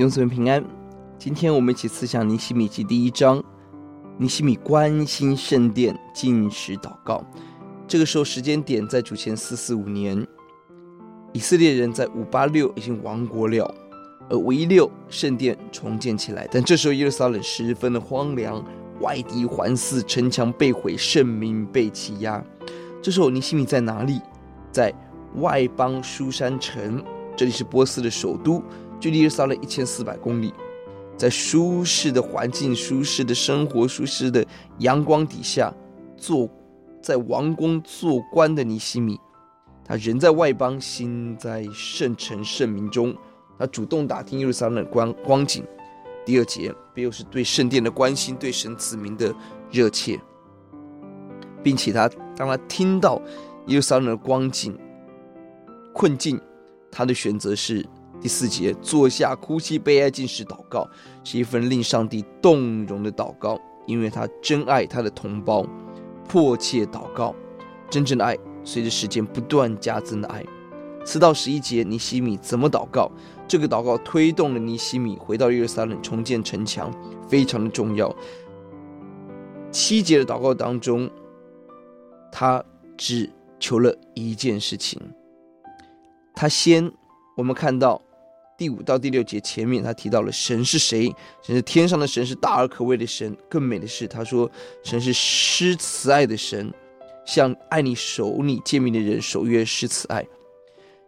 [0.00, 0.64] 弟兄姊妹平安，
[1.18, 3.44] 今天我们一起思想尼希米记第一章。
[4.16, 7.22] 尼希米关心圣殿，进食祷告。
[7.86, 10.26] 这个时候时间点在主前四四五年，
[11.34, 13.70] 以色列人在五八六已经亡国了，
[14.30, 16.48] 而五一六圣殿重建起来。
[16.50, 18.64] 但这时候耶路撒冷十分的荒凉，
[19.00, 22.42] 外敌环伺，城墙被毁，圣民被欺压。
[23.02, 24.18] 这时候尼希米在哪里？
[24.72, 24.94] 在
[25.34, 27.04] 外邦书珊城，
[27.36, 28.62] 这里是波斯的首都。
[29.00, 30.52] 距离耶路撒冷一千四百公里，
[31.16, 34.44] 在舒适的环境、舒适的生活、舒适的
[34.78, 35.72] 阳光底下，
[36.18, 36.48] 做
[37.02, 39.18] 在王宫做官的尼西米，
[39.82, 43.16] 他人在外邦，心在圣城圣民中。
[43.58, 45.64] 他主动打听耶路撒冷的光光景。
[46.24, 49.34] 第二节，便又是对圣殿的关心，对神子民的
[49.70, 50.20] 热切，
[51.62, 53.20] 并且他当他听到
[53.66, 54.78] 耶路撒冷的光景
[55.94, 56.38] 困境，
[56.92, 57.84] 他的选择是。
[58.20, 60.86] 第四节，坐下哭泣悲哀，进食祷告，
[61.24, 65.66] 是一份令上帝动容的祷告，因为他真爱他的同胞，
[66.28, 67.34] 迫切祷告，
[67.88, 70.44] 真正的爱随着时间不断加增的爱。
[71.02, 73.10] 四到十一节，尼希米怎么祷告？
[73.48, 76.92] 这个祷告推动了尼希米回到耶路撒冷重建城墙，
[77.26, 78.14] 非常的重要。
[79.72, 81.10] 七节的祷告当中，
[82.30, 82.62] 他
[82.98, 85.00] 只求了一件事情，
[86.34, 86.92] 他先
[87.34, 87.98] 我们看到。
[88.60, 91.10] 第五到第六节前面，他提到了神是谁？
[91.40, 93.34] 神是天上的神，是大而可畏的神。
[93.48, 94.50] 更美的是，他说
[94.82, 96.70] 神是施慈爱的神，
[97.24, 100.22] 向爱你、守你诫命的人守约施慈爱。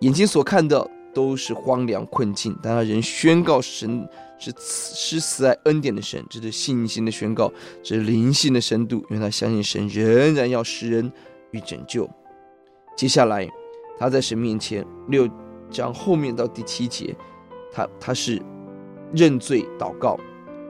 [0.00, 4.08] 眼睛所看的都是荒凉困境，但他仍宣告神
[4.38, 11.12] 是施慈爱恩典的神，这是信心的宣告，这是灵性的深度，因为他相信神仍然要施恩
[11.50, 12.08] 与拯救。
[12.96, 13.46] 接下来，
[13.98, 15.28] 他在神面前六
[15.70, 17.14] 章后面到第七节。
[17.74, 18.40] 他他是
[19.12, 20.16] 认罪祷告，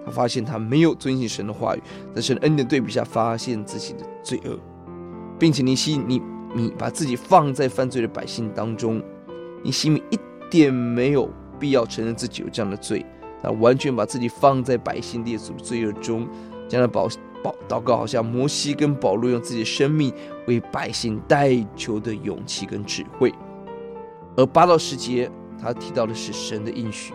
[0.07, 1.83] 他发现他没有遵行神的话语，
[2.15, 4.59] 在神恩典对比下发现自己的罪恶，
[5.39, 6.23] 并且你希你
[6.55, 9.03] 你把自己放在犯罪的百姓当中，
[9.63, 10.19] 你心里一
[10.51, 11.29] 点没有
[11.61, 13.05] 必要承认自己有这样的罪，
[13.43, 16.27] 他完全把自己放在百姓列祖的罪恶中，
[16.71, 17.07] 这样的保
[17.43, 20.11] 保祷告，好像摩西跟保罗用自己的生命
[20.47, 23.31] 为百姓代求的勇气跟智慧，
[24.37, 25.31] 而八到十节。
[25.65, 27.15] 他提到的是神的应许，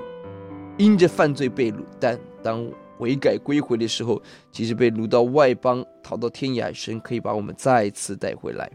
[0.79, 2.67] 因着犯罪被掳，但当
[2.97, 4.19] 悔改归回的时候，
[4.51, 8.67] 即使被掳到外邦，逃到天涯，神可以把我们再次带回来。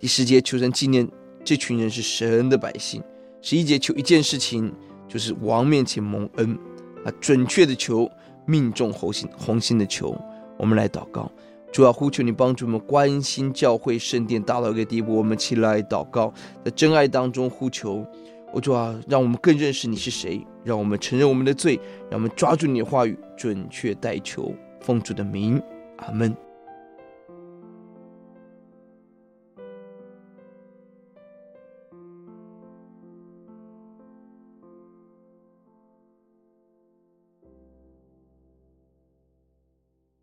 [0.00, 1.08] 第十节求神纪念
[1.44, 3.00] 这群人是神的百姓。
[3.40, 4.74] 十一节求一件事情，
[5.06, 6.58] 就是王面前蒙恩
[7.04, 8.10] 啊，准确的求，
[8.46, 10.12] 命中红心红心的求。
[10.58, 11.30] 我们来祷告。
[11.74, 16.32] 主要呼求你帮助我们关心教会圣殿达到一个地步，我们起来祷告，
[16.64, 18.06] 在真爱当中呼求。
[18.52, 21.74] 我主啊，让我们更认识你是谁，让我们承认我们的罪，
[22.08, 25.60] 让我们抓住你的话语，准确代求，奉主的名，
[25.96, 26.43] 阿门。